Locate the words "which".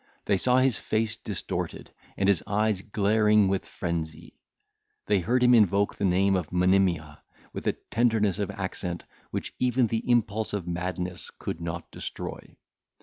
9.29-9.53